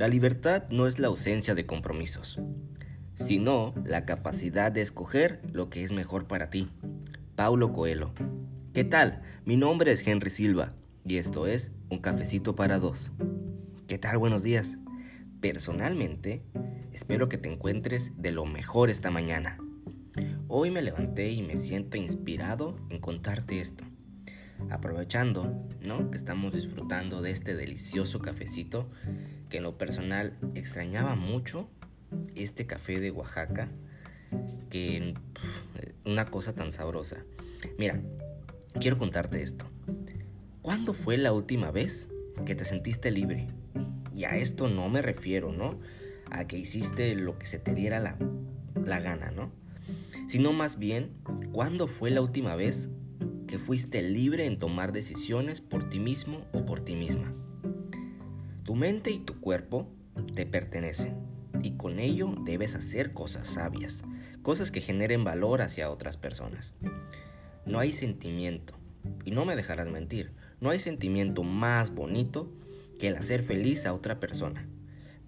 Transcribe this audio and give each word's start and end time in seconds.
La 0.00 0.08
libertad 0.08 0.62
no 0.70 0.86
es 0.86 0.98
la 0.98 1.08
ausencia 1.08 1.54
de 1.54 1.66
compromisos, 1.66 2.40
sino 3.12 3.74
la 3.84 4.06
capacidad 4.06 4.72
de 4.72 4.80
escoger 4.80 5.42
lo 5.52 5.68
que 5.68 5.82
es 5.82 5.92
mejor 5.92 6.26
para 6.26 6.48
ti. 6.48 6.70
Paulo 7.36 7.74
Coelho. 7.74 8.14
¿Qué 8.72 8.82
tal? 8.82 9.20
Mi 9.44 9.58
nombre 9.58 9.92
es 9.92 10.06
Henry 10.06 10.30
Silva 10.30 10.72
y 11.04 11.18
esto 11.18 11.46
es 11.46 11.72
Un 11.90 11.98
Cafecito 11.98 12.56
para 12.56 12.78
Dos. 12.78 13.12
¿Qué 13.88 13.98
tal? 13.98 14.16
Buenos 14.16 14.42
días. 14.42 14.78
Personalmente, 15.42 16.44
espero 16.94 17.28
que 17.28 17.36
te 17.36 17.52
encuentres 17.52 18.14
de 18.16 18.32
lo 18.32 18.46
mejor 18.46 18.88
esta 18.88 19.10
mañana. 19.10 19.58
Hoy 20.48 20.70
me 20.70 20.80
levanté 20.80 21.28
y 21.28 21.42
me 21.42 21.58
siento 21.58 21.98
inspirado 21.98 22.74
en 22.88 23.00
contarte 23.00 23.60
esto. 23.60 23.84
Aprovechando, 24.68 25.66
¿no? 25.80 26.10
Que 26.10 26.16
estamos 26.16 26.52
disfrutando 26.52 27.22
de 27.22 27.30
este 27.30 27.54
delicioso 27.54 28.20
cafecito 28.20 28.90
que 29.48 29.58
en 29.58 29.64
lo 29.64 29.76
personal 29.76 30.36
extrañaba 30.54 31.14
mucho 31.14 31.68
este 32.34 32.66
café 32.66 33.00
de 33.00 33.10
Oaxaca, 33.10 33.68
que 34.68 35.14
una 36.06 36.24
cosa 36.26 36.54
tan 36.54 36.72
sabrosa. 36.72 37.24
Mira, 37.78 38.00
quiero 38.80 38.98
contarte 38.98 39.42
esto. 39.42 39.66
¿Cuándo 40.62 40.94
fue 40.94 41.16
la 41.18 41.32
última 41.32 41.70
vez 41.70 42.08
que 42.46 42.54
te 42.54 42.64
sentiste 42.64 43.10
libre? 43.10 43.46
Y 44.14 44.24
a 44.24 44.36
esto 44.36 44.68
no 44.68 44.88
me 44.88 45.02
refiero, 45.02 45.52
¿no? 45.52 45.78
A 46.30 46.46
que 46.46 46.58
hiciste 46.58 47.14
lo 47.14 47.38
que 47.38 47.46
se 47.46 47.58
te 47.58 47.74
diera 47.74 47.98
la, 47.98 48.18
la 48.84 49.00
gana, 49.00 49.30
¿no? 49.30 49.50
Sino 50.28 50.52
más 50.52 50.78
bien, 50.78 51.10
¿cuándo 51.52 51.88
fue 51.88 52.10
la 52.10 52.20
última 52.20 52.54
vez 52.54 52.88
que 53.50 53.58
fuiste 53.58 54.00
libre 54.00 54.46
en 54.46 54.60
tomar 54.60 54.92
decisiones 54.92 55.60
por 55.60 55.90
ti 55.90 55.98
mismo 55.98 56.46
o 56.52 56.64
por 56.64 56.82
ti 56.82 56.94
misma? 56.94 57.34
Tu 58.62 58.76
mente 58.76 59.10
y 59.10 59.18
tu 59.18 59.40
cuerpo 59.40 59.88
te 60.36 60.46
pertenecen 60.46 61.16
y 61.60 61.72
con 61.72 61.98
ello 61.98 62.32
debes 62.44 62.76
hacer 62.76 63.12
cosas 63.12 63.48
sabias, 63.48 64.04
cosas 64.42 64.70
que 64.70 64.80
generen 64.80 65.24
valor 65.24 65.62
hacia 65.62 65.90
otras 65.90 66.16
personas. 66.16 66.74
No 67.66 67.80
hay 67.80 67.92
sentimiento, 67.92 68.74
y 69.24 69.32
no 69.32 69.44
me 69.44 69.56
dejarás 69.56 69.88
mentir, 69.88 70.30
no 70.60 70.70
hay 70.70 70.78
sentimiento 70.78 71.42
más 71.42 71.92
bonito 71.92 72.52
que 73.00 73.08
el 73.08 73.16
hacer 73.16 73.42
feliz 73.42 73.84
a 73.84 73.94
otra 73.94 74.20
persona, 74.20 74.64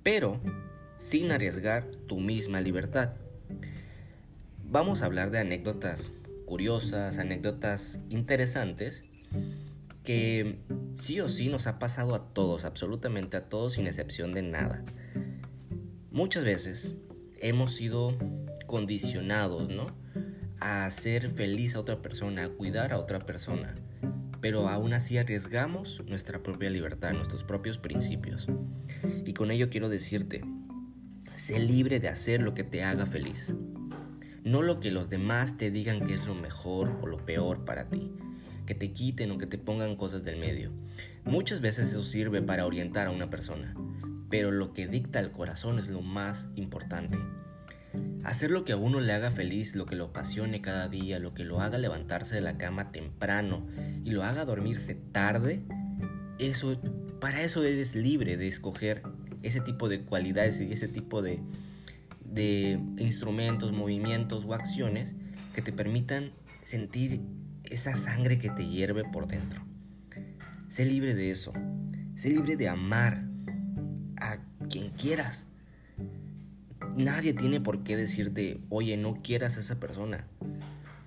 pero 0.05 0.41
sin 1.01 1.33
arriesgar 1.33 1.87
tu 2.07 2.21
misma 2.21 2.61
libertad. 2.61 3.15
Vamos 4.65 5.03
a 5.03 5.07
hablar 5.07 5.33
de 5.33 5.41
anécdotas 5.41 6.13
curiosas, 6.53 7.17
anécdotas 7.17 7.99
interesantes 8.11 9.05
que 10.05 10.59
sí 10.97 11.19
o 11.19 11.31
sí 11.31 11.49
nos 11.49 11.67
ha 11.67 11.79
pasado 11.79 12.15
a 12.15 12.35
todos, 12.35 12.67
absolutamente 12.67 13.39
a 13.39 13.49
todos, 13.49 13.73
sin 13.73 13.87
excepción 13.87 14.33
de 14.33 14.43
nada. 14.43 14.85
Muchas 16.11 16.45
veces 16.45 16.95
hemos 17.41 17.73
sido 17.75 18.19
condicionados, 18.67 19.71
¿no? 19.71 19.87
A 20.61 20.85
hacer 20.85 21.31
feliz 21.31 21.75
a 21.75 21.81
otra 21.81 22.03
persona, 22.03 22.45
a 22.45 22.49
cuidar 22.51 22.93
a 22.93 22.99
otra 22.99 23.19
persona, 23.21 23.73
pero 24.43 24.69
aún 24.69 24.93
así 24.93 25.17
arriesgamos 25.17 26.03
nuestra 26.05 26.43
propia 26.43 26.69
libertad, 26.69 27.15
nuestros 27.15 27.45
propios 27.45 27.79
principios. 27.79 28.47
Y 29.25 29.33
con 29.33 29.51
ello 29.53 29.71
quiero 29.71 29.89
decirte, 29.89 30.45
sé 31.35 31.59
libre 31.61 31.99
de 31.99 32.09
hacer 32.09 32.43
lo 32.43 32.53
que 32.53 32.63
te 32.63 32.85
haga 32.85 33.07
feliz, 33.07 33.57
no 34.45 34.63
lo 34.63 34.81
que 34.81 34.91
los 34.91 35.11
demás 35.11 35.57
te 35.57 35.71
digan 35.71 36.07
que 36.07 36.15
es 36.15 36.27
lo 36.27 36.35
mejor 36.35 36.99
o 37.03 37.07
lo 37.07 37.25
peor 37.25 37.65
para 37.65 37.89
ti 37.89 38.13
que 38.67 38.75
te 38.75 38.93
quiten 38.93 39.31
o 39.31 39.39
que 39.39 39.47
te 39.47 39.59
pongan 39.59 39.97
cosas 39.97 40.25
del 40.25 40.39
medio. 40.39 40.71
Muchas 41.25 41.61
veces 41.61 41.93
eso 41.93 42.05
sirve 42.05 42.43
para 42.43 42.67
orientar 42.67 43.07
a 43.07 43.11
una 43.11 43.31
persona, 43.31 43.75
pero 44.29 44.51
lo 44.51 44.73
que 44.73 44.87
dicta 44.87 45.21
el 45.21 45.31
corazón 45.31 45.79
es 45.79 45.89
lo 45.89 46.01
más 46.01 46.49
importante. 46.57 47.19
Hacer 48.25 48.51
lo 48.51 48.65
que 48.65 48.73
a 48.73 48.77
uno 48.77 49.01
le 49.01 49.13
haga 49.13 49.31
feliz, 49.31 49.75
lo 49.75 49.85
que 49.85 49.97
lo 49.97 50.07
apasione 50.07 50.63
cada 50.63 50.89
día, 50.89 51.19
lo 51.19 51.35
que 51.35 51.45
lo 51.45 51.61
haga 51.61 51.79
levantarse 51.79 52.37
de 52.37 52.41
la 52.41 52.57
cama 52.57 52.93
temprano 52.93 53.67
y 54.05 54.11
lo 54.11 54.23
haga 54.23 54.45
dormirse 54.45 54.95
tarde, 54.95 55.63
eso 56.39 56.81
para 57.21 57.43
eso 57.43 57.63
eres 57.65 57.95
libre 57.95 58.37
de 58.37 58.49
escoger 58.49 59.03
ese 59.43 59.61
tipo 59.61 59.89
de 59.89 60.03
cualidades 60.03 60.61
y 60.61 60.73
ese 60.73 60.89
tipo 60.89 61.21
de, 61.21 61.41
de 62.33 62.81
instrumentos, 62.99 63.73
movimientos 63.73 64.45
o 64.45 64.55
acciones 64.55 65.15
que 65.55 65.63
te 65.63 65.73
permitan 65.73 66.33
sentir 66.63 67.21
esa 67.65 67.95
sangre 67.97 68.39
que 68.39 68.51
te 68.51 68.67
hierve 68.67 69.05
por 69.05 69.27
dentro. 69.27 69.63
Sé 70.69 70.87
libre 70.87 71.15
de 71.15 71.31
eso. 71.31 71.53
Sé 72.17 72.31
libre 72.31 72.57
de 72.57 72.69
amar 72.69 73.25
a 74.17 74.39
quien 74.71 74.89
quieras. 74.89 75.47
Nadie 76.97 77.35
tiene 77.35 77.61
por 77.61 77.85
qué 77.85 77.97
decirte, 77.97 78.61
oye, 78.69 78.97
no 78.97 79.23
quieras 79.23 79.57
a 79.57 79.61
esa 79.61 79.79
persona. 79.81 80.27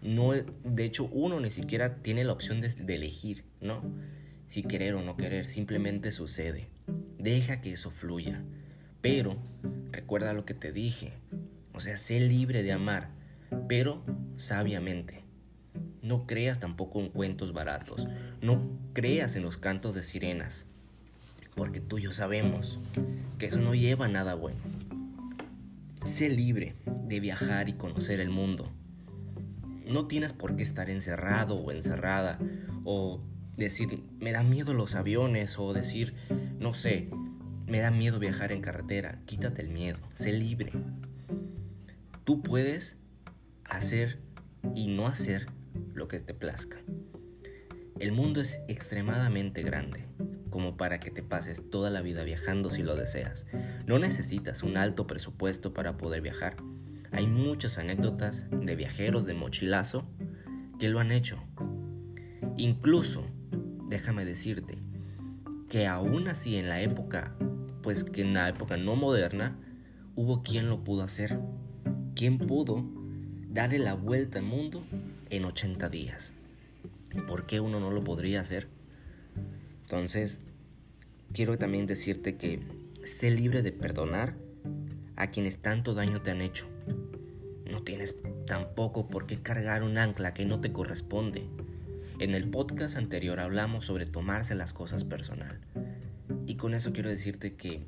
No, 0.02 0.34
de 0.34 0.86
hecho, 0.86 1.06
uno 1.12 1.40
ni 1.40 1.50
siquiera 1.50 1.96
tiene 2.02 2.24
la 2.24 2.34
opción 2.34 2.62
de, 2.62 2.70
de 2.70 2.96
elegir, 2.96 3.44
¿no? 3.62 3.82
Si 4.48 4.62
querer 4.62 4.94
o 4.96 5.02
no 5.02 5.18
querer, 5.18 5.48
simplemente 5.48 6.12
sucede. 6.12 6.70
Deja 7.18 7.62
que 7.62 7.74
eso 7.74 7.90
fluya. 7.90 8.44
Pero 9.02 9.38
recuerda 9.96 10.34
lo 10.34 10.46
que 10.46 10.54
te 10.54 10.72
dije. 10.72 11.14
O 11.74 11.80
sea, 11.80 11.98
sé 11.98 12.20
libre 12.20 12.64
de 12.64 12.74
amar, 12.74 13.10
pero 13.68 14.04
sabiamente. 14.36 15.24
No 16.02 16.28
creas 16.28 16.60
tampoco 16.60 17.00
en 17.00 17.10
cuentos 17.10 17.54
baratos. 17.54 18.08
No 18.42 18.70
creas 18.94 19.36
en 19.36 19.44
los 19.44 19.58
cantos 19.58 19.96
de 19.96 20.04
sirenas. 20.04 20.68
Porque 21.56 21.80
tú 21.80 21.98
y 21.98 22.04
yo 22.04 22.14
sabemos 22.14 22.80
que 23.40 23.48
eso 23.48 23.58
no 23.58 23.74
lleva 23.74 24.06
a 24.06 24.10
nada 24.10 24.36
bueno. 24.36 24.60
Sé 26.04 26.30
libre 26.30 26.76
de 26.86 27.20
viajar 27.20 27.70
y 27.70 27.74
conocer 27.74 28.20
el 28.20 28.30
mundo. 28.30 28.72
No 29.88 30.08
tienes 30.08 30.34
por 30.34 30.56
qué 30.56 30.64
estar 30.64 30.90
encerrado 30.90 31.56
o 31.56 31.72
encerrada 31.72 32.38
o 32.84 33.22
decir, 33.56 34.04
me 34.20 34.32
da 34.32 34.44
miedo 34.44 34.74
los 34.74 34.96
aviones 34.96 35.58
o 35.58 35.74
decir, 35.74 36.14
no 36.60 36.74
sé, 36.74 37.10
me 37.68 37.80
da 37.80 37.92
miedo 37.92 38.20
viajar 38.20 38.52
en 38.52 38.62
carretera. 38.62 39.20
Quítate 39.26 39.62
el 39.62 39.70
miedo, 39.70 40.00
sé 40.14 40.34
libre. 40.34 40.72
Tú 42.24 42.42
puedes 42.42 42.98
hacer 43.64 44.20
y 44.76 44.88
no 44.88 45.08
hacer 45.08 45.48
lo 45.94 46.08
que 46.08 46.20
te 46.20 46.34
plazca. 46.34 46.78
El 48.00 48.12
mundo 48.12 48.42
es 48.42 48.60
extremadamente 48.68 49.64
grande, 49.64 50.06
como 50.50 50.76
para 50.78 51.00
que 51.00 51.12
te 51.12 51.24
pases 51.24 51.70
toda 51.70 51.90
la 51.90 52.02
vida 52.02 52.24
viajando 52.24 52.70
si 52.70 52.84
lo 52.84 52.96
deseas. 52.96 53.48
No 53.88 54.00
necesitas 54.00 54.64
un 54.64 54.78
alto 54.78 55.08
presupuesto 55.08 55.74
para 55.74 55.98
poder 55.98 56.22
viajar. 56.22 56.58
Hay 57.12 57.28
muchas 57.28 57.78
anécdotas 57.78 58.46
de 58.52 58.76
viajeros 58.76 59.26
de 59.26 59.34
mochilazo 59.34 60.08
que 60.80 60.90
lo 60.90 61.00
han 61.00 61.12
hecho. 61.12 61.42
Incluso, 62.58 63.26
déjame 63.90 64.26
decirte, 64.26 64.78
que 65.70 65.88
aún 65.88 66.28
así 66.28 66.58
en 66.58 66.70
la 66.70 66.82
época, 66.82 67.36
pues 67.86 68.04
que 68.04 68.22
en 68.22 68.34
la 68.34 68.50
época 68.50 68.78
no 68.78 68.96
moderna, 68.96 69.56
hubo 70.16 70.42
quien 70.42 70.70
lo 70.70 70.84
pudo 70.84 71.04
hacer. 71.04 71.38
Quien 72.16 72.40
pudo 72.40 72.84
darle 73.48 73.78
la 73.78 73.94
vuelta 73.94 74.40
al 74.40 74.46
mundo 74.46 74.84
en 75.30 75.46
80 75.46 75.88
días. 75.90 76.34
¿Por 77.28 77.46
qué 77.46 77.60
uno 77.60 77.80
no 77.80 77.92
lo 77.92 78.04
podría 78.04 78.42
hacer? 78.42 78.70
Entonces, 79.84 80.40
quiero 81.32 81.60
también 81.60 81.86
decirte 81.86 82.38
que 82.38 82.60
sé 83.04 83.30
libre 83.30 83.62
de 83.62 83.72
perdonar 83.72 84.36
a 85.16 85.28
quienes 85.30 85.60
tanto 85.60 85.94
daño 85.94 86.24
te 86.24 86.32
han 86.32 86.42
hecho. 86.42 86.66
No 87.70 87.84
tienes 87.84 88.16
tampoco 88.48 89.10
por 89.10 89.28
qué 89.28 89.38
cargar 89.38 89.84
un 89.84 90.00
ancla 90.00 90.34
que 90.34 90.46
no 90.46 90.60
te 90.60 90.74
corresponde. 90.74 91.48
En 92.18 92.34
el 92.34 92.50
podcast 92.50 92.98
anterior 92.98 93.40
hablamos 93.40 93.86
sobre 93.86 94.08
tomarse 94.08 94.56
las 94.56 94.74
cosas 94.74 95.04
personal. 95.04 95.60
Y 96.46 96.56
con 96.56 96.74
eso 96.74 96.94
quiero 96.94 97.10
decirte 97.10 97.56
que 97.56 97.86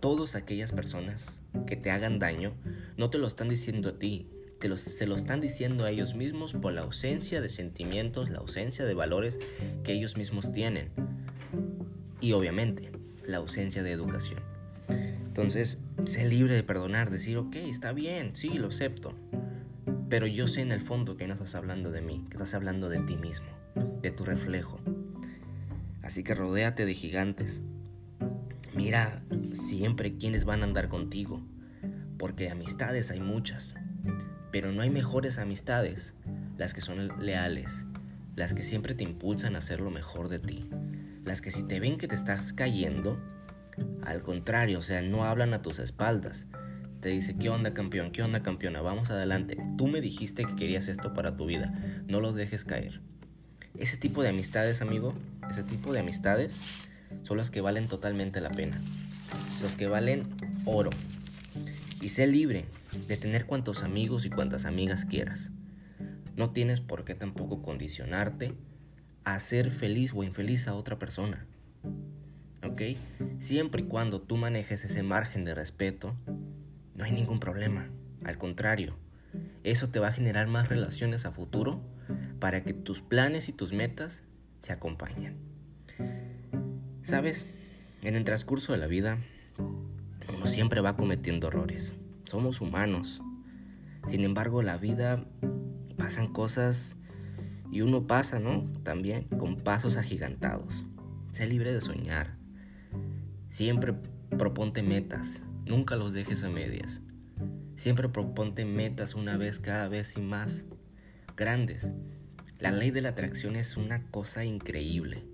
todas 0.00 0.34
aquellas 0.34 0.72
personas 0.72 1.40
que 1.66 1.76
te 1.76 1.90
hagan 1.90 2.18
daño 2.18 2.54
no 2.96 3.10
te 3.10 3.18
lo 3.18 3.26
están 3.26 3.48
diciendo 3.48 3.90
a 3.90 3.98
ti, 3.98 4.28
se 4.76 5.06
lo 5.06 5.14
están 5.14 5.40
diciendo 5.40 5.84
a 5.84 5.90
ellos 5.90 6.14
mismos 6.14 6.52
por 6.52 6.74
la 6.74 6.82
ausencia 6.82 7.40
de 7.40 7.48
sentimientos, 7.48 8.28
la 8.28 8.38
ausencia 8.38 8.84
de 8.84 8.92
valores 8.92 9.38
que 9.84 9.92
ellos 9.92 10.16
mismos 10.16 10.52
tienen. 10.52 10.90
Y 12.20 12.32
obviamente, 12.32 12.92
la 13.24 13.38
ausencia 13.38 13.82
de 13.82 13.92
educación. 13.92 14.40
Entonces, 15.24 15.78
sé 16.04 16.28
libre 16.28 16.54
de 16.54 16.62
perdonar, 16.62 17.10
decir, 17.10 17.38
ok, 17.38 17.56
está 17.56 17.92
bien, 17.92 18.34
sí, 18.34 18.50
lo 18.50 18.68
acepto. 18.68 19.14
Pero 20.10 20.26
yo 20.26 20.46
sé 20.46 20.60
en 20.60 20.72
el 20.72 20.80
fondo 20.80 21.16
que 21.16 21.26
no 21.26 21.34
estás 21.34 21.54
hablando 21.54 21.90
de 21.90 22.02
mí, 22.02 22.26
que 22.28 22.36
estás 22.36 22.52
hablando 22.52 22.88
de 22.90 23.00
ti 23.00 23.16
mismo, 23.16 23.46
de 24.02 24.10
tu 24.10 24.24
reflejo. 24.24 24.80
Así 26.02 26.22
que 26.22 26.34
rodéate 26.34 26.84
de 26.84 26.94
gigantes. 26.94 27.62
Mira 28.74 29.22
siempre 29.52 30.16
quiénes 30.16 30.44
van 30.44 30.60
a 30.62 30.64
andar 30.64 30.88
contigo, 30.88 31.42
porque 32.18 32.50
amistades 32.50 33.10
hay 33.10 33.20
muchas. 33.20 33.74
Pero 34.52 34.70
no 34.70 34.82
hay 34.82 34.90
mejores 34.90 35.38
amistades, 35.38 36.14
las 36.56 36.72
que 36.72 36.80
son 36.80 37.08
leales, 37.24 37.84
las 38.36 38.54
que 38.54 38.62
siempre 38.62 38.94
te 38.94 39.02
impulsan 39.02 39.56
a 39.56 39.58
hacer 39.58 39.80
lo 39.80 39.90
mejor 39.90 40.28
de 40.28 40.38
ti, 40.38 40.70
las 41.24 41.40
que 41.40 41.50
si 41.50 41.64
te 41.64 41.80
ven 41.80 41.98
que 41.98 42.08
te 42.08 42.14
estás 42.14 42.52
cayendo, 42.52 43.20
Al 44.04 44.22
contrario, 44.22 44.80
o 44.80 44.82
sea, 44.82 45.00
no 45.00 45.24
hablan 45.24 45.54
a 45.54 45.62
tus 45.62 45.78
espaldas. 45.78 46.46
Te 47.00 47.08
dice, 47.08 47.36
¿qué 47.36 47.48
onda 47.48 47.72
campeón? 47.72 48.10
¿Qué 48.10 48.22
onda 48.22 48.42
campeona? 48.42 48.82
Vamos 48.82 49.10
adelante. 49.10 49.56
Tú 49.78 49.86
me 49.86 50.02
dijiste 50.02 50.44
que 50.44 50.54
querías 50.54 50.88
esto 50.88 51.14
para 51.14 51.36
tu 51.36 51.46
vida. 51.46 51.72
No 52.06 52.20
los 52.20 52.34
dejes 52.34 52.64
caer. 52.64 53.00
Ese 53.78 53.96
tipo 53.96 54.22
de 54.22 54.28
amistades, 54.28 54.82
amigo, 54.82 55.14
ese 55.48 55.62
tipo 55.62 55.92
de 55.94 56.00
amistades 56.00 56.60
son 57.22 57.36
las 57.36 57.50
que 57.50 57.60
valen 57.60 57.88
totalmente 57.88 58.40
la 58.40 58.50
pena. 58.50 58.80
Los 59.62 59.76
que 59.76 59.86
valen 59.86 60.26
oro. 60.64 60.90
Y 62.00 62.08
sé 62.08 62.26
libre 62.26 62.64
de 63.08 63.16
tener 63.16 63.46
cuantos 63.46 63.82
amigos 63.82 64.24
y 64.24 64.30
cuantas 64.30 64.64
amigas 64.64 65.04
quieras. 65.04 65.50
No 66.36 66.50
tienes 66.50 66.80
por 66.80 67.04
qué 67.04 67.14
tampoco 67.14 67.62
condicionarte 67.62 68.54
a 69.24 69.38
ser 69.38 69.70
feliz 69.70 70.12
o 70.14 70.24
infeliz 70.24 70.68
a 70.68 70.74
otra 70.74 70.98
persona. 70.98 71.46
¿Ok? 72.64 72.82
Siempre 73.38 73.82
y 73.82 73.84
cuando 73.86 74.20
tú 74.20 74.36
manejes 74.36 74.84
ese 74.84 75.02
margen 75.02 75.44
de 75.44 75.54
respeto, 75.54 76.16
no 76.94 77.04
hay 77.04 77.12
ningún 77.12 77.40
problema. 77.40 77.88
Al 78.24 78.38
contrario, 78.38 78.96
eso 79.64 79.88
te 79.88 79.98
va 79.98 80.08
a 80.08 80.12
generar 80.12 80.46
más 80.46 80.68
relaciones 80.68 81.26
a 81.26 81.32
futuro 81.32 81.82
para 82.38 82.62
que 82.62 82.72
tus 82.72 83.00
planes 83.00 83.48
y 83.48 83.52
tus 83.52 83.72
metas 83.72 84.22
se 84.60 84.72
acompañen. 84.72 85.49
Sabes, 87.10 87.44
en 88.02 88.14
el 88.14 88.22
transcurso 88.22 88.70
de 88.70 88.78
la 88.78 88.86
vida, 88.86 89.18
uno 90.32 90.46
siempre 90.46 90.80
va 90.80 90.96
cometiendo 90.96 91.48
errores. 91.48 91.96
Somos 92.24 92.60
humanos. 92.60 93.20
Sin 94.06 94.22
embargo, 94.22 94.62
la 94.62 94.76
vida 94.76 95.26
pasan 95.98 96.32
cosas 96.32 96.94
y 97.72 97.80
uno 97.80 98.06
pasa, 98.06 98.38
¿no? 98.38 98.72
También 98.84 99.24
con 99.24 99.56
pasos 99.56 99.96
agigantados. 99.96 100.86
Sé 101.32 101.48
libre 101.48 101.74
de 101.74 101.80
soñar. 101.80 102.36
Siempre 103.48 103.92
proponte 104.38 104.84
metas. 104.84 105.42
Nunca 105.66 105.96
los 105.96 106.12
dejes 106.12 106.44
a 106.44 106.48
medias. 106.48 107.00
Siempre 107.74 108.08
proponte 108.08 108.64
metas 108.64 109.16
una 109.16 109.36
vez, 109.36 109.58
cada 109.58 109.88
vez 109.88 110.16
y 110.16 110.20
más 110.20 110.64
grandes. 111.36 111.92
La 112.60 112.70
ley 112.70 112.92
de 112.92 113.00
la 113.00 113.08
atracción 113.08 113.56
es 113.56 113.76
una 113.76 114.04
cosa 114.12 114.44
increíble. 114.44 115.24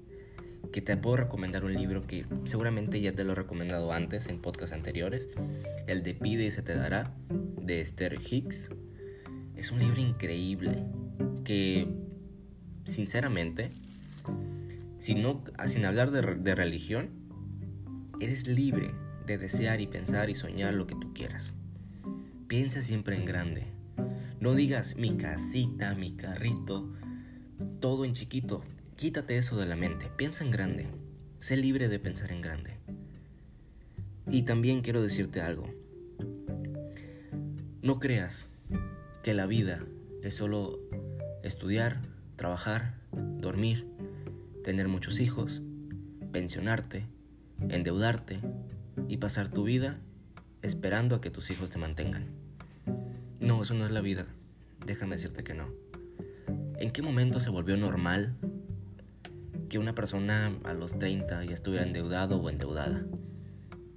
Que 0.72 0.80
te 0.80 0.96
puedo 0.96 1.16
recomendar 1.16 1.64
un 1.64 1.74
libro 1.74 2.00
que 2.00 2.26
seguramente 2.44 3.00
ya 3.00 3.12
te 3.12 3.24
lo 3.24 3.32
he 3.32 3.34
recomendado 3.34 3.92
antes 3.92 4.26
en 4.26 4.40
podcasts 4.40 4.74
anteriores. 4.74 5.28
El 5.86 6.02
de 6.02 6.14
Pide 6.14 6.46
y 6.46 6.50
se 6.50 6.62
te 6.62 6.74
dará, 6.74 7.14
de 7.62 7.80
Esther 7.80 8.18
Hicks. 8.20 8.70
Es 9.56 9.70
un 9.70 9.78
libro 9.78 10.00
increíble 10.00 10.84
que, 11.44 11.88
sinceramente, 12.84 13.70
sin, 14.98 15.24
sin 15.66 15.84
hablar 15.84 16.10
de, 16.10 16.34
de 16.36 16.54
religión, 16.54 17.10
eres 18.20 18.46
libre 18.46 18.90
de 19.26 19.38
desear 19.38 19.80
y 19.80 19.86
pensar 19.86 20.30
y 20.30 20.34
soñar 20.34 20.74
lo 20.74 20.86
que 20.86 20.94
tú 20.94 21.12
quieras. 21.12 21.54
Piensa 22.48 22.82
siempre 22.82 23.16
en 23.16 23.24
grande. 23.24 23.66
No 24.40 24.54
digas 24.54 24.96
mi 24.96 25.16
casita, 25.16 25.94
mi 25.94 26.12
carrito, 26.12 26.92
todo 27.80 28.04
en 28.04 28.12
chiquito. 28.12 28.62
Quítate 28.96 29.36
eso 29.36 29.58
de 29.58 29.66
la 29.66 29.76
mente. 29.76 30.10
Piensa 30.16 30.42
en 30.42 30.50
grande. 30.50 30.86
Sé 31.38 31.58
libre 31.58 31.88
de 31.88 31.98
pensar 31.98 32.32
en 32.32 32.40
grande. 32.40 32.78
Y 34.30 34.44
también 34.44 34.80
quiero 34.80 35.02
decirte 35.02 35.42
algo. 35.42 35.68
No 37.82 37.98
creas 37.98 38.48
que 39.22 39.34
la 39.34 39.44
vida 39.44 39.84
es 40.22 40.34
solo 40.34 40.80
estudiar, 41.42 42.00
trabajar, 42.36 42.94
dormir, 43.12 43.86
tener 44.64 44.88
muchos 44.88 45.20
hijos, 45.20 45.60
pensionarte, 46.32 47.04
endeudarte 47.68 48.40
y 49.08 49.18
pasar 49.18 49.48
tu 49.50 49.64
vida 49.64 49.98
esperando 50.62 51.16
a 51.16 51.20
que 51.20 51.30
tus 51.30 51.50
hijos 51.50 51.68
te 51.68 51.76
mantengan. 51.76 52.28
No, 53.40 53.62
eso 53.62 53.74
no 53.74 53.84
es 53.84 53.92
la 53.92 54.00
vida. 54.00 54.24
Déjame 54.86 55.16
decirte 55.16 55.44
que 55.44 55.52
no. 55.52 55.68
¿En 56.78 56.92
qué 56.92 57.02
momento 57.02 57.40
se 57.40 57.50
volvió 57.50 57.76
normal 57.76 58.34
que 59.68 59.78
una 59.78 59.94
persona 59.94 60.52
a 60.64 60.74
los 60.74 60.98
30 60.98 61.44
ya 61.44 61.54
estuviera 61.54 61.84
endeudado 61.84 62.38
o 62.38 62.50
endeudada? 62.50 63.06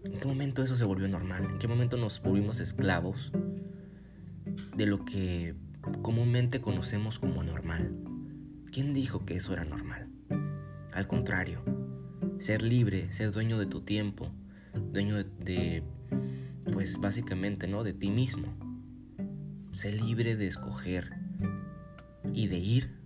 ¿En 0.04 0.20
qué 0.20 0.28
momento 0.28 0.64
eso 0.64 0.76
se 0.76 0.86
volvió 0.86 1.08
normal? 1.08 1.46
¿En 1.46 1.60
qué 1.60 1.68
momento 1.68 1.98
nos 1.98 2.22
volvimos 2.22 2.60
esclavos 2.60 3.32
de 4.76 4.86
lo 4.86 5.04
que 5.06 5.56
comúnmente 6.02 6.62
conocemos 6.62 7.20
como 7.20 7.44
normal. 7.44 7.96
¿Quién 8.72 8.94
dijo 8.94 9.26
que 9.26 9.36
eso 9.36 9.54
era 9.54 9.66
normal? 9.66 10.10
Al 10.94 11.08
contrario, 11.08 11.64
ser 12.38 12.62
libre, 12.62 13.12
ser 13.14 13.32
dueño 13.32 13.58
de 13.60 13.66
tu 13.66 13.82
tiempo, 13.82 14.32
dueño 14.92 15.24
de, 15.24 15.84
pues 16.72 16.98
básicamente, 17.00 17.68
¿no? 17.68 17.84
De 17.84 17.94
ti 17.94 18.10
mismo. 18.10 18.48
Ser 19.72 20.02
libre 20.02 20.36
de 20.36 20.48
escoger 20.48 21.12
y 22.34 22.48
de 22.48 22.58
ir 22.58 23.00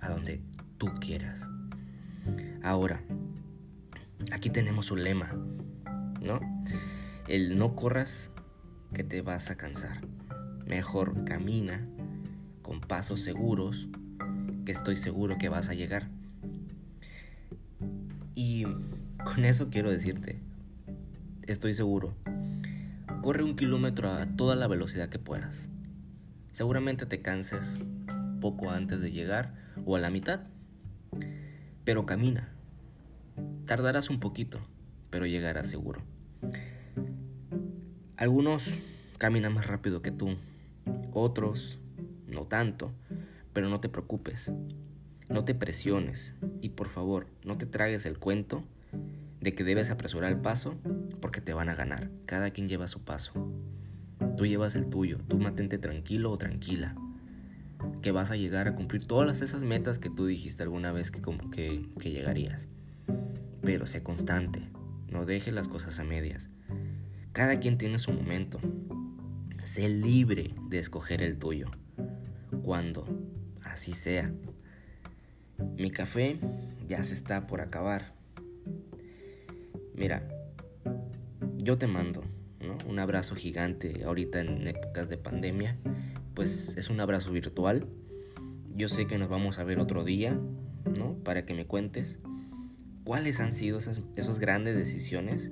a 0.00 0.10
donde 0.10 0.42
tú 0.78 0.86
quieras. 1.00 1.48
Ahora, 2.62 3.02
aquí 4.32 4.50
tenemos 4.50 4.90
un 4.90 5.02
lema, 5.02 5.32
¿no? 6.20 6.40
El 7.26 7.58
no 7.58 7.74
corras 7.74 8.30
que 8.92 9.02
te 9.02 9.22
vas 9.22 9.50
a 9.50 9.56
cansar. 9.56 10.00
Mejor 10.66 11.24
camina 11.24 11.86
con 12.62 12.80
pasos 12.80 13.20
seguros 13.20 13.88
que 14.64 14.72
estoy 14.72 14.96
seguro 14.96 15.38
que 15.38 15.48
vas 15.48 15.70
a 15.70 15.74
llegar. 15.74 16.08
Y 18.34 18.64
con 19.24 19.44
eso 19.44 19.70
quiero 19.70 19.90
decirte, 19.90 20.38
estoy 21.46 21.74
seguro, 21.74 22.14
corre 23.22 23.42
un 23.42 23.56
kilómetro 23.56 24.12
a 24.12 24.26
toda 24.26 24.54
la 24.54 24.66
velocidad 24.66 25.08
que 25.08 25.18
puedas. 25.18 25.68
Seguramente 26.52 27.06
te 27.06 27.22
canses 27.22 27.78
poco 28.40 28.70
antes 28.70 29.00
de 29.00 29.12
llegar 29.12 29.54
o 29.84 29.96
a 29.96 29.98
la 29.98 30.10
mitad, 30.10 30.40
pero 31.90 32.06
camina. 32.06 32.48
Tardarás 33.66 34.10
un 34.10 34.20
poquito, 34.20 34.60
pero 35.10 35.26
llegarás 35.26 35.66
seguro. 35.66 36.02
Algunos 38.16 38.78
caminan 39.18 39.54
más 39.54 39.66
rápido 39.66 40.00
que 40.00 40.12
tú, 40.12 40.36
otros 41.12 41.80
no 42.28 42.46
tanto, 42.46 42.92
pero 43.52 43.68
no 43.68 43.80
te 43.80 43.88
preocupes, 43.88 44.52
no 45.28 45.44
te 45.44 45.56
presiones 45.56 46.36
y 46.60 46.68
por 46.68 46.90
favor 46.90 47.26
no 47.42 47.58
te 47.58 47.66
tragues 47.66 48.06
el 48.06 48.20
cuento 48.20 48.62
de 49.40 49.56
que 49.56 49.64
debes 49.64 49.90
apresurar 49.90 50.30
el 50.30 50.38
paso 50.38 50.76
porque 51.20 51.40
te 51.40 51.54
van 51.54 51.70
a 51.70 51.74
ganar. 51.74 52.08
Cada 52.24 52.52
quien 52.52 52.68
lleva 52.68 52.86
su 52.86 53.00
paso. 53.00 53.32
Tú 54.36 54.46
llevas 54.46 54.76
el 54.76 54.88
tuyo, 54.88 55.18
tú 55.26 55.40
mantente 55.40 55.76
tranquilo 55.76 56.30
o 56.30 56.38
tranquila, 56.38 56.94
que 58.00 58.12
vas 58.12 58.30
a 58.30 58.36
llegar 58.36 58.68
a 58.68 58.74
cumplir 58.74 59.06
todas 59.06 59.42
esas 59.42 59.62
metas 59.62 59.98
que 59.98 60.10
tú 60.10 60.26
dijiste 60.26 60.62
alguna 60.62 60.92
vez 60.92 61.10
que, 61.10 61.20
como 61.20 61.50
que, 61.50 61.88
que 61.98 62.10
llegarías. 62.10 62.68
Pero 63.62 63.86
sé 63.86 64.02
constante, 64.02 64.68
no 65.08 65.26
dejes 65.26 65.54
las 65.54 65.68
cosas 65.68 65.98
a 65.98 66.04
medias. 66.04 66.50
Cada 67.32 67.60
quien 67.60 67.78
tiene 67.78 67.98
su 67.98 68.12
momento. 68.12 68.60
Sé 69.64 69.88
libre 69.88 70.54
de 70.68 70.78
escoger 70.78 71.22
el 71.22 71.38
tuyo, 71.38 71.66
cuando 72.62 73.06
así 73.62 73.92
sea. 73.92 74.32
Mi 75.76 75.90
café 75.90 76.40
ya 76.88 77.04
se 77.04 77.14
está 77.14 77.46
por 77.46 77.60
acabar. 77.60 78.14
Mira, 79.94 80.26
yo 81.58 81.76
te 81.76 81.86
mando 81.86 82.22
un 82.86 82.98
abrazo 82.98 83.34
gigante 83.34 84.02
ahorita 84.04 84.40
en 84.40 84.66
épocas 84.66 85.08
de 85.08 85.16
pandemia. 85.16 85.76
Pues 86.40 86.74
es 86.78 86.88
un 86.88 86.98
abrazo 87.00 87.32
virtual. 87.32 87.86
Yo 88.74 88.88
sé 88.88 89.06
que 89.06 89.18
nos 89.18 89.28
vamos 89.28 89.58
a 89.58 89.64
ver 89.64 89.78
otro 89.78 90.04
día, 90.04 90.40
¿no? 90.96 91.12
Para 91.22 91.44
que 91.44 91.52
me 91.52 91.66
cuentes 91.66 92.18
cuáles 93.04 93.40
han 93.40 93.52
sido 93.52 93.76
esas, 93.76 94.38
grandes 94.38 94.74
decisiones 94.74 95.50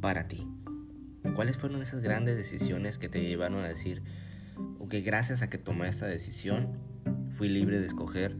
para 0.00 0.28
ti. 0.28 0.46
¿Cuáles 1.34 1.56
fueron 1.56 1.82
esas 1.82 2.00
grandes 2.00 2.36
decisiones 2.36 2.96
que 2.96 3.08
te 3.08 3.22
llevaron 3.22 3.64
a 3.64 3.66
decir, 3.66 4.04
ok, 4.78 4.94
gracias 5.04 5.42
a 5.42 5.50
que 5.50 5.58
tomé 5.58 5.88
esta 5.88 6.06
decisión, 6.06 6.78
fui 7.30 7.48
libre 7.48 7.80
de 7.80 7.86
escoger 7.86 8.36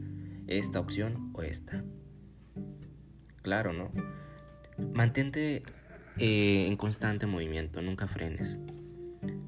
esta 0.46 0.78
opción 0.78 1.32
o 1.34 1.42
esta? 1.42 1.82
Claro, 3.42 3.72
¿no? 3.72 3.90
Mantente 4.94 5.64
eh, 6.18 6.66
en 6.68 6.76
constante 6.76 7.26
movimiento, 7.26 7.82
nunca 7.82 8.06
frenes. 8.06 8.60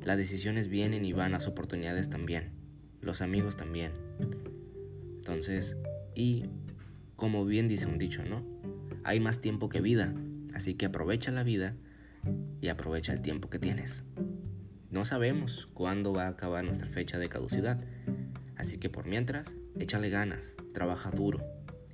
Las 0.04 0.18
decisiones 0.18 0.68
vienen 0.68 1.06
y 1.06 1.14
van, 1.14 1.32
las 1.32 1.46
oportunidades 1.46 2.11
también, 2.11 2.50
los 3.00 3.23
amigos 3.23 3.56
también. 3.56 3.92
Entonces, 5.16 5.78
y 6.14 6.44
como 7.16 7.46
bien 7.46 7.68
dice 7.68 7.87
un 7.87 7.96
dicho, 7.96 8.23
¿no? 8.23 8.44
Hay 9.02 9.18
más 9.18 9.40
tiempo 9.40 9.70
que 9.70 9.80
vida, 9.80 10.12
así 10.52 10.75
que 10.75 10.84
aprovecha 10.87 11.30
la 11.30 11.42
vida 11.42 11.75
y 12.61 12.68
aprovecha 12.68 13.14
el 13.14 13.23
tiempo 13.23 13.49
que 13.49 13.58
tienes. 13.58 14.04
No 14.90 15.06
sabemos 15.06 15.68
cuándo 15.73 16.12
va 16.12 16.26
a 16.26 16.28
acabar 16.28 16.64
nuestra 16.64 16.88
fecha 16.88 17.18
de 17.18 17.30
caducidad, 17.30 17.82
así 18.56 18.76
que 18.76 18.90
por 18.90 19.06
mientras, 19.06 19.54
échale 19.78 20.11
ganas, 20.11 20.54
trabaja 20.75 21.11
duro, 21.12 21.40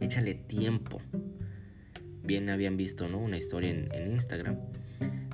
échale 0.01 0.35
tiempo. 0.35 1.01
bien 2.25 2.51
habían 2.51 2.77
visto 2.77 3.09
¿no? 3.09 3.19
una 3.19 3.39
historia 3.39 3.71
en, 3.71 3.89
en 3.95 4.11
Instagram 4.11 4.57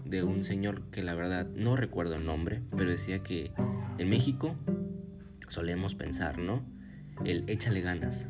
de 0.08 0.22
un 0.22 0.44
señor 0.44 0.82
que 0.90 1.02
la 1.02 1.14
verdad 1.14 1.46
no 1.54 1.76
recuerdo 1.76 2.14
el 2.14 2.24
nombre, 2.24 2.62
pero 2.76 2.90
decía 2.90 3.22
que 3.22 3.52
en 3.98 4.08
México 4.08 4.56
solemos 5.48 5.94
pensar, 5.94 6.38
¿no? 6.38 6.62
El 7.24 7.48
échale 7.48 7.80
ganas. 7.80 8.28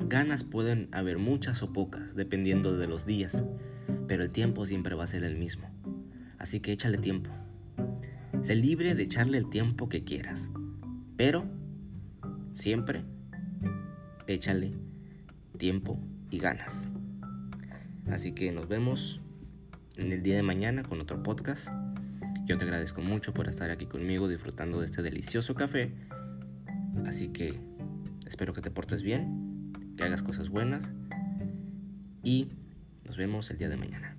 Ganas 0.00 0.44
pueden 0.44 0.88
haber 0.92 1.18
muchas 1.18 1.62
o 1.62 1.72
pocas, 1.72 2.14
dependiendo 2.14 2.76
de 2.76 2.86
los 2.86 3.06
días, 3.06 3.44
pero 4.06 4.22
el 4.22 4.32
tiempo 4.32 4.66
siempre 4.66 4.94
va 4.94 5.04
a 5.04 5.08
ser 5.08 5.24
el 5.24 5.36
mismo. 5.36 5.68
Así 6.38 6.60
que 6.60 6.72
échale 6.72 6.98
tiempo. 6.98 7.30
Sé 8.42 8.54
libre 8.54 8.94
de 8.94 9.04
echarle 9.04 9.38
el 9.38 9.48
tiempo 9.48 9.88
que 9.88 10.04
quieras, 10.04 10.50
pero 11.16 11.46
siempre 12.54 13.04
échale 14.26 14.70
tiempo 15.56 15.98
y 16.30 16.38
ganas. 16.38 16.88
Así 18.10 18.32
que 18.32 18.52
nos 18.52 18.68
vemos 18.68 19.22
en 19.96 20.12
el 20.12 20.22
día 20.22 20.36
de 20.36 20.42
mañana 20.42 20.82
con 20.82 21.00
otro 21.00 21.22
podcast. 21.22 21.68
Yo 22.46 22.58
te 22.58 22.64
agradezco 22.64 23.00
mucho 23.00 23.32
por 23.32 23.48
estar 23.48 23.70
aquí 23.70 23.86
conmigo 23.86 24.28
disfrutando 24.28 24.80
de 24.80 24.86
este 24.86 25.02
delicioso 25.02 25.54
café. 25.54 25.92
Así 27.06 27.28
que 27.28 27.54
espero 28.26 28.52
que 28.52 28.60
te 28.60 28.70
portes 28.70 29.02
bien, 29.02 29.72
que 29.96 30.04
hagas 30.04 30.22
cosas 30.22 30.48
buenas 30.48 30.90
y 32.22 32.48
nos 33.04 33.16
vemos 33.16 33.50
el 33.50 33.58
día 33.58 33.68
de 33.68 33.76
mañana. 33.76 34.16